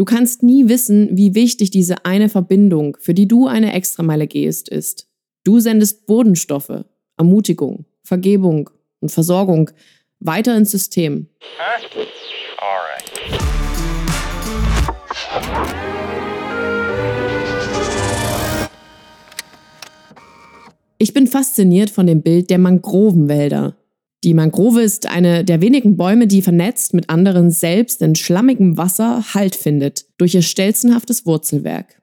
Du 0.00 0.06
kannst 0.06 0.42
nie 0.42 0.66
wissen, 0.70 1.14
wie 1.14 1.34
wichtig 1.34 1.70
diese 1.70 2.06
eine 2.06 2.30
Verbindung, 2.30 2.96
für 2.98 3.12
die 3.12 3.28
du 3.28 3.46
eine 3.48 3.74
Extrameile 3.74 4.26
gehst, 4.26 4.70
ist. 4.70 5.10
Du 5.44 5.60
sendest 5.60 6.06
Bodenstoffe, 6.06 6.86
Ermutigung, 7.18 7.84
Vergebung 8.02 8.70
und 9.00 9.10
Versorgung 9.10 9.70
weiter 10.18 10.56
ins 10.56 10.70
System. 10.70 11.28
Ich 20.96 21.12
bin 21.12 21.26
fasziniert 21.26 21.90
von 21.90 22.06
dem 22.06 22.22
Bild 22.22 22.48
der 22.48 22.56
Mangrovenwälder. 22.56 23.76
Die 24.22 24.34
Mangrove 24.34 24.82
ist 24.82 25.06
eine 25.06 25.44
der 25.44 25.62
wenigen 25.62 25.96
Bäume, 25.96 26.26
die 26.26 26.42
vernetzt 26.42 26.92
mit 26.92 27.08
anderen 27.08 27.50
selbst 27.50 28.02
in 28.02 28.14
schlammigem 28.14 28.76
Wasser 28.76 29.34
Halt 29.34 29.56
findet, 29.56 30.04
durch 30.18 30.34
ihr 30.34 30.42
stelzenhaftes 30.42 31.24
Wurzelwerk. 31.24 32.02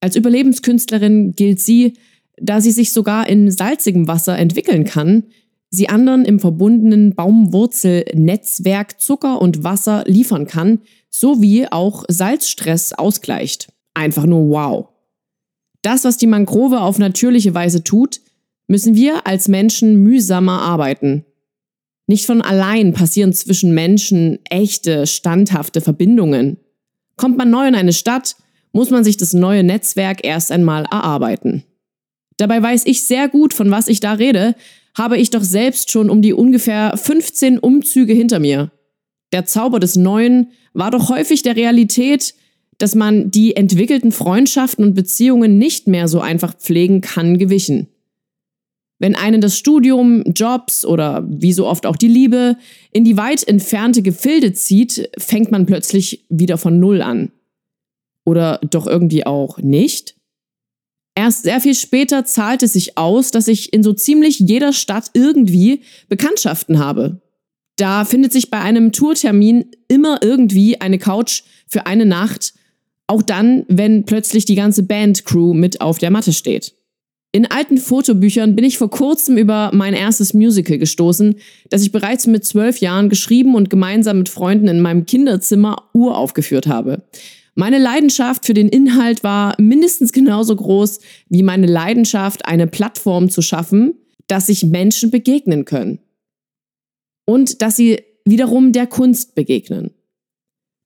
Als 0.00 0.14
Überlebenskünstlerin 0.14 1.34
gilt 1.34 1.60
sie, 1.60 1.94
da 2.36 2.60
sie 2.60 2.70
sich 2.70 2.92
sogar 2.92 3.28
in 3.28 3.50
salzigem 3.50 4.06
Wasser 4.06 4.38
entwickeln 4.38 4.84
kann, 4.84 5.24
sie 5.70 5.88
anderen 5.88 6.24
im 6.24 6.38
verbundenen 6.38 7.14
Baumwurzelnetzwerk 7.14 9.00
Zucker 9.00 9.42
und 9.42 9.64
Wasser 9.64 10.04
liefern 10.06 10.46
kann, 10.46 10.80
sowie 11.10 11.66
auch 11.70 12.04
Salzstress 12.06 12.92
ausgleicht. 12.92 13.72
Einfach 13.94 14.26
nur 14.26 14.48
wow. 14.50 14.88
Das, 15.82 16.04
was 16.04 16.16
die 16.16 16.26
Mangrove 16.26 16.80
auf 16.80 16.98
natürliche 16.98 17.54
Weise 17.54 17.82
tut, 17.82 18.20
müssen 18.66 18.94
wir 18.94 19.26
als 19.26 19.48
Menschen 19.48 20.02
mühsamer 20.02 20.60
arbeiten. 20.60 21.24
Nicht 22.06 22.26
von 22.26 22.42
allein 22.42 22.92
passieren 22.92 23.32
zwischen 23.32 23.72
Menschen 23.72 24.38
echte, 24.50 25.06
standhafte 25.06 25.80
Verbindungen. 25.80 26.58
Kommt 27.16 27.38
man 27.38 27.50
neu 27.50 27.66
in 27.66 27.74
eine 27.74 27.92
Stadt, 27.92 28.36
muss 28.72 28.90
man 28.90 29.04
sich 29.04 29.16
das 29.16 29.32
neue 29.32 29.62
Netzwerk 29.62 30.24
erst 30.24 30.52
einmal 30.52 30.84
erarbeiten. 30.84 31.64
Dabei 32.36 32.60
weiß 32.60 32.86
ich 32.86 33.04
sehr 33.04 33.28
gut, 33.28 33.54
von 33.54 33.70
was 33.70 33.88
ich 33.88 34.00
da 34.00 34.14
rede, 34.14 34.54
habe 34.96 35.18
ich 35.18 35.30
doch 35.30 35.42
selbst 35.42 35.90
schon 35.90 36.10
um 36.10 36.22
die 36.22 36.32
ungefähr 36.32 36.96
15 36.96 37.58
Umzüge 37.58 38.12
hinter 38.12 38.38
mir. 38.38 38.70
Der 39.32 39.46
Zauber 39.46 39.80
des 39.80 39.96
Neuen 39.96 40.50
war 40.72 40.90
doch 40.90 41.08
häufig 41.08 41.42
der 41.42 41.56
Realität, 41.56 42.34
dass 42.78 42.94
man 42.94 43.30
die 43.30 43.56
entwickelten 43.56 44.12
Freundschaften 44.12 44.84
und 44.84 44.94
Beziehungen 44.94 45.58
nicht 45.58 45.86
mehr 45.86 46.08
so 46.08 46.20
einfach 46.20 46.54
pflegen 46.54 47.00
kann, 47.00 47.38
gewichen. 47.38 47.88
Wenn 48.98 49.16
einen 49.16 49.40
das 49.40 49.58
Studium, 49.58 50.22
Jobs 50.34 50.84
oder 50.84 51.24
wie 51.28 51.52
so 51.52 51.66
oft 51.66 51.86
auch 51.86 51.96
die 51.96 52.08
Liebe 52.08 52.56
in 52.92 53.04
die 53.04 53.16
weit 53.16 53.46
entfernte 53.46 54.02
Gefilde 54.02 54.52
zieht, 54.52 55.10
fängt 55.18 55.50
man 55.50 55.66
plötzlich 55.66 56.24
wieder 56.28 56.58
von 56.58 56.78
Null 56.78 57.02
an. 57.02 57.32
Oder 58.24 58.60
doch 58.70 58.86
irgendwie 58.86 59.26
auch 59.26 59.58
nicht? 59.58 60.16
Erst 61.16 61.42
sehr 61.44 61.60
viel 61.60 61.74
später 61.74 62.24
zahlt 62.24 62.62
es 62.62 62.72
sich 62.72 62.96
aus, 62.96 63.30
dass 63.30 63.48
ich 63.48 63.72
in 63.72 63.82
so 63.82 63.92
ziemlich 63.92 64.38
jeder 64.38 64.72
Stadt 64.72 65.10
irgendwie 65.12 65.82
Bekanntschaften 66.08 66.78
habe. 66.78 67.20
Da 67.76 68.04
findet 68.04 68.32
sich 68.32 68.50
bei 68.50 68.60
einem 68.60 68.92
Tourtermin 68.92 69.66
immer 69.88 70.20
irgendwie 70.22 70.80
eine 70.80 70.98
Couch 70.98 71.42
für 71.66 71.86
eine 71.86 72.06
Nacht 72.06 72.54
auch 73.06 73.22
dann, 73.22 73.64
wenn 73.68 74.04
plötzlich 74.04 74.44
die 74.44 74.54
ganze 74.54 74.82
Bandcrew 74.82 75.52
mit 75.52 75.80
auf 75.80 75.98
der 75.98 76.10
Matte 76.10 76.32
steht. 76.32 76.74
In 77.34 77.50
alten 77.50 77.78
Fotobüchern 77.78 78.54
bin 78.54 78.64
ich 78.64 78.78
vor 78.78 78.90
kurzem 78.90 79.36
über 79.36 79.72
mein 79.74 79.92
erstes 79.92 80.34
Musical 80.34 80.78
gestoßen, 80.78 81.34
das 81.68 81.82
ich 81.82 81.90
bereits 81.90 82.28
mit 82.28 82.44
zwölf 82.44 82.78
Jahren 82.78 83.08
geschrieben 83.08 83.56
und 83.56 83.70
gemeinsam 83.70 84.18
mit 84.18 84.28
Freunden 84.28 84.68
in 84.68 84.80
meinem 84.80 85.04
Kinderzimmer 85.04 85.90
uraufgeführt 85.94 86.68
habe. 86.68 87.02
Meine 87.56 87.78
Leidenschaft 87.78 88.46
für 88.46 88.54
den 88.54 88.68
Inhalt 88.68 89.24
war 89.24 89.60
mindestens 89.60 90.12
genauso 90.12 90.54
groß 90.54 91.00
wie 91.28 91.42
meine 91.42 91.66
Leidenschaft, 91.66 92.46
eine 92.46 92.68
Plattform 92.68 93.28
zu 93.28 93.42
schaffen, 93.42 93.94
dass 94.28 94.46
sich 94.46 94.62
Menschen 94.62 95.10
begegnen 95.10 95.64
können. 95.64 95.98
Und 97.26 97.62
dass 97.62 97.74
sie 97.74 98.00
wiederum 98.24 98.70
der 98.70 98.86
Kunst 98.86 99.34
begegnen. 99.34 99.90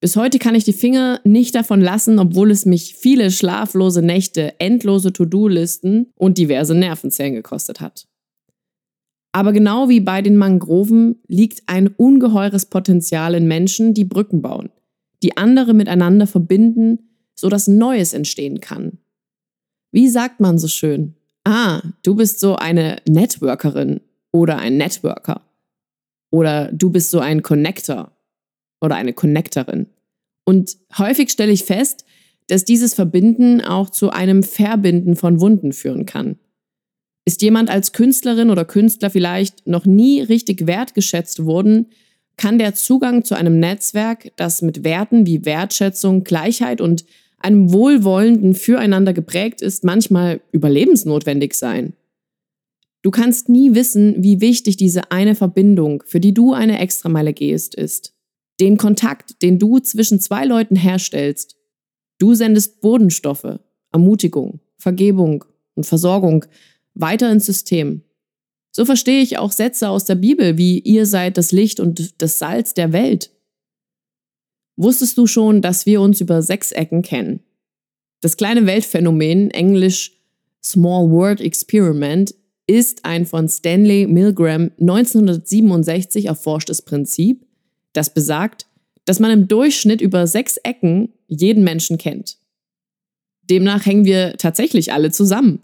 Bis 0.00 0.16
heute 0.16 0.38
kann 0.38 0.54
ich 0.54 0.64
die 0.64 0.74
Finger 0.74 1.20
nicht 1.24 1.54
davon 1.54 1.80
lassen, 1.80 2.18
obwohl 2.18 2.50
es 2.50 2.66
mich 2.66 2.94
viele 2.96 3.30
schlaflose 3.30 4.02
Nächte, 4.02 4.60
endlose 4.60 5.12
To-Do-Listen 5.12 6.12
und 6.16 6.36
diverse 6.36 6.74
Nervenzellen 6.74 7.34
gekostet 7.34 7.80
hat. 7.80 8.06
Aber 9.32 9.52
genau 9.52 9.88
wie 9.88 10.00
bei 10.00 10.22
den 10.22 10.36
Mangroven 10.36 11.16
liegt 11.28 11.62
ein 11.66 11.88
ungeheures 11.88 12.66
Potenzial 12.66 13.34
in 13.34 13.46
Menschen, 13.46 13.94
die 13.94 14.04
Brücken 14.04 14.42
bauen, 14.42 14.70
die 15.22 15.36
andere 15.36 15.74
miteinander 15.74 16.26
verbinden, 16.26 17.10
sodass 17.34 17.66
Neues 17.66 18.12
entstehen 18.12 18.60
kann. 18.60 18.98
Wie 19.92 20.08
sagt 20.08 20.40
man 20.40 20.58
so 20.58 20.68
schön? 20.68 21.14
Ah, 21.44 21.82
du 22.02 22.14
bist 22.14 22.40
so 22.40 22.56
eine 22.56 23.02
Networkerin 23.06 24.00
oder 24.32 24.58
ein 24.58 24.76
Networker. 24.76 25.42
Oder 26.30 26.72
du 26.72 26.90
bist 26.90 27.10
so 27.10 27.20
ein 27.20 27.42
Connector 27.42 28.15
oder 28.80 28.96
eine 28.96 29.12
Connectorin. 29.12 29.86
Und 30.44 30.76
häufig 30.96 31.30
stelle 31.30 31.52
ich 31.52 31.64
fest, 31.64 32.04
dass 32.46 32.64
dieses 32.64 32.94
Verbinden 32.94 33.60
auch 33.60 33.90
zu 33.90 34.10
einem 34.10 34.42
Verbinden 34.42 35.16
von 35.16 35.40
Wunden 35.40 35.72
führen 35.72 36.06
kann. 36.06 36.38
Ist 37.24 37.42
jemand 37.42 37.70
als 37.70 37.92
Künstlerin 37.92 38.50
oder 38.50 38.64
Künstler 38.64 39.10
vielleicht 39.10 39.66
noch 39.66 39.84
nie 39.84 40.20
richtig 40.20 40.66
wertgeschätzt 40.66 41.44
worden, 41.44 41.86
kann 42.36 42.58
der 42.58 42.74
Zugang 42.74 43.24
zu 43.24 43.34
einem 43.34 43.58
Netzwerk, 43.58 44.30
das 44.36 44.62
mit 44.62 44.84
Werten 44.84 45.26
wie 45.26 45.44
Wertschätzung, 45.44 46.22
Gleichheit 46.22 46.80
und 46.80 47.04
einem 47.38 47.72
wohlwollenden 47.72 48.54
Füreinander 48.54 49.12
geprägt 49.12 49.62
ist, 49.62 49.84
manchmal 49.84 50.40
überlebensnotwendig 50.52 51.54
sein. 51.54 51.94
Du 53.02 53.10
kannst 53.10 53.48
nie 53.48 53.74
wissen, 53.74 54.22
wie 54.22 54.40
wichtig 54.40 54.76
diese 54.76 55.10
eine 55.10 55.34
Verbindung, 55.34 56.02
für 56.06 56.20
die 56.20 56.34
du 56.34 56.52
eine 56.52 56.78
Extrameile 56.78 57.32
gehst, 57.32 57.74
ist 57.74 58.15
den 58.60 58.76
Kontakt, 58.76 59.42
den 59.42 59.58
du 59.58 59.78
zwischen 59.78 60.20
zwei 60.20 60.44
Leuten 60.44 60.76
herstellst. 60.76 61.56
Du 62.18 62.34
sendest 62.34 62.80
Bodenstoffe, 62.80 63.58
Ermutigung, 63.92 64.60
Vergebung 64.78 65.44
und 65.74 65.84
Versorgung 65.84 66.46
weiter 66.94 67.30
ins 67.30 67.46
System. 67.46 68.02
So 68.72 68.84
verstehe 68.84 69.22
ich 69.22 69.38
auch 69.38 69.52
Sätze 69.52 69.88
aus 69.88 70.04
der 70.04 70.16
Bibel 70.16 70.58
wie 70.58 70.80
ihr 70.80 71.06
seid 71.06 71.38
das 71.38 71.52
Licht 71.52 71.80
und 71.80 72.20
das 72.20 72.38
Salz 72.38 72.74
der 72.74 72.92
Welt. 72.92 73.30
Wusstest 74.76 75.16
du 75.16 75.26
schon, 75.26 75.62
dass 75.62 75.86
wir 75.86 76.00
uns 76.00 76.20
über 76.20 76.42
Sechsecken 76.42 77.02
kennen? 77.02 77.40
Das 78.20 78.36
kleine 78.36 78.66
Weltphänomen, 78.66 79.50
englisch 79.50 80.12
Small 80.62 81.10
World 81.10 81.40
Experiment, 81.40 82.34
ist 82.66 83.04
ein 83.04 83.24
von 83.24 83.48
Stanley 83.48 84.06
Milgram 84.06 84.70
1967 84.80 86.26
erforschtes 86.26 86.82
Prinzip, 86.82 87.46
das 87.96 88.12
besagt, 88.12 88.66
dass 89.04 89.20
man 89.20 89.30
im 89.30 89.48
Durchschnitt 89.48 90.00
über 90.00 90.26
sechs 90.26 90.56
Ecken 90.58 91.12
jeden 91.28 91.64
Menschen 91.64 91.98
kennt. 91.98 92.38
Demnach 93.48 93.86
hängen 93.86 94.04
wir 94.04 94.36
tatsächlich 94.36 94.92
alle 94.92 95.10
zusammen. 95.10 95.62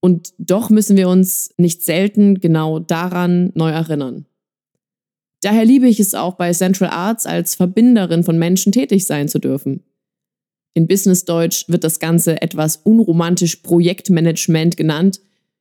Und 0.00 0.32
doch 0.38 0.70
müssen 0.70 0.96
wir 0.96 1.08
uns 1.08 1.52
nicht 1.56 1.82
selten 1.82 2.40
genau 2.40 2.78
daran 2.78 3.50
neu 3.54 3.70
erinnern. 3.70 4.26
Daher 5.42 5.64
liebe 5.64 5.88
ich 5.88 6.00
es 6.00 6.14
auch 6.14 6.34
bei 6.34 6.52
Central 6.52 6.90
Arts 6.90 7.26
als 7.26 7.54
Verbinderin 7.54 8.24
von 8.24 8.38
Menschen 8.38 8.72
tätig 8.72 9.06
sein 9.06 9.28
zu 9.28 9.38
dürfen. 9.38 9.82
In 10.74 10.86
Businessdeutsch 10.86 11.68
wird 11.68 11.84
das 11.84 12.00
Ganze 12.00 12.42
etwas 12.42 12.76
unromantisch 12.78 13.56
Projektmanagement 13.56 14.76
genannt. 14.76 15.20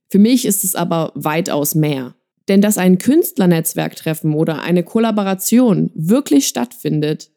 Für 0.09 0.19
mich 0.19 0.45
ist 0.45 0.63
es 0.63 0.75
aber 0.75 1.11
weitaus 1.15 1.73
mehr. 1.73 2.14
Denn 2.47 2.61
dass 2.61 2.77
ein 2.77 2.97
Künstlernetzwerktreffen 2.97 4.33
oder 4.33 4.61
eine 4.61 4.83
Kollaboration 4.83 5.91
wirklich 5.95 6.47
stattfindet, 6.47 7.31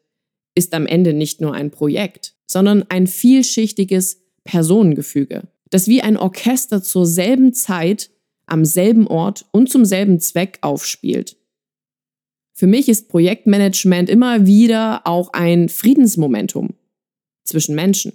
ist 0.55 0.73
am 0.73 0.85
Ende 0.85 1.13
nicht 1.13 1.41
nur 1.41 1.53
ein 1.53 1.71
Projekt, 1.71 2.35
sondern 2.45 2.83
ein 2.89 3.07
vielschichtiges 3.07 4.21
Personengefüge, 4.43 5.43
das 5.69 5.87
wie 5.87 6.01
ein 6.01 6.17
Orchester 6.17 6.81
zur 6.83 7.05
selben 7.05 7.53
Zeit, 7.53 8.11
am 8.45 8.65
selben 8.65 9.07
Ort 9.07 9.45
und 9.51 9.69
zum 9.69 9.85
selben 9.85 10.19
Zweck 10.19 10.57
aufspielt. 10.61 11.37
Für 12.53 12.67
mich 12.67 12.89
ist 12.89 13.07
Projektmanagement 13.07 14.09
immer 14.09 14.45
wieder 14.45 15.07
auch 15.07 15.31
ein 15.33 15.69
Friedensmomentum 15.69 16.75
zwischen 17.45 17.73
Menschen. 17.73 18.13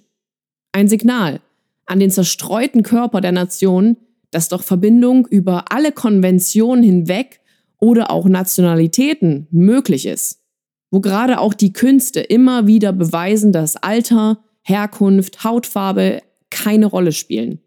Ein 0.73 0.89
Signal 0.89 1.41
an 1.87 2.01
den 2.01 2.11
zerstreuten 2.11 2.83
Körper 2.83 3.21
der 3.21 3.33
Nation, 3.33 3.97
dass 4.35 4.49
doch 4.49 4.65
Verbindung 4.65 5.29
über 5.29 5.67
alle 5.71 5.93
Konventionen 5.93 6.83
hinweg 6.83 7.41
oder 7.79 8.11
auch 8.11 8.27
Nationalitäten 8.27 9.47
möglich 9.53 10.07
ist. 10.07 10.43
Wo 10.91 11.01
gerade 11.01 11.39
auch 11.39 11.55
die 11.55 11.73
Künste 11.73 12.19
immer 12.21 12.67
wieder 12.67 12.93
beweisen, 12.93 13.53
dass 13.53 13.77
Alter, 13.77 14.43
Herkunft, 14.63 15.45
Hautfarbe 15.45 16.21
keine 16.51 16.87
Rolle 16.87 17.13
spielen. 17.13 17.61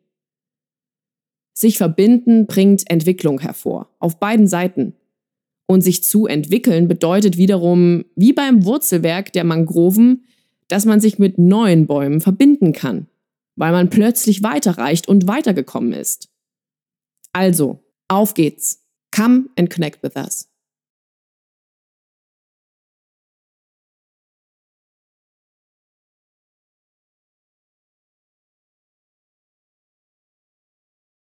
Sich 1.54 1.78
verbinden 1.78 2.48
bringt 2.48 2.90
Entwicklung 2.90 3.40
hervor, 3.40 3.90
auf 4.00 4.20
beiden 4.20 4.48
Seiten. 4.48 4.94
Und 5.68 5.82
sich 5.82 6.04
zu 6.04 6.28
entwickeln 6.28 6.90
bedeutet 6.90 7.38
wiederum, 7.38 8.04
wie 8.16 8.34
beim 8.34 8.66
Wurzelwerk 8.66 9.32
der 9.32 9.46
Mangroven, 9.46 10.26
dass 10.68 10.86
man 10.86 11.00
sich 11.00 11.18
mit 11.18 11.38
neuen 11.38 11.88
Bäumen 11.88 12.20
verbinden 12.20 12.74
kann, 12.74 13.08
weil 13.56 13.72
man 13.72 13.90
plötzlich 13.90 14.44
weiterreicht 14.44 15.08
und 15.08 15.28
weitergekommen 15.28 15.94
ist. 15.94 16.30
Also, 17.38 17.84
auf 18.08 18.34
geht's. 18.34 18.84
Come 19.12 19.50
and 19.56 19.70
connect 19.70 20.02
with 20.02 20.18
us. 20.18 20.48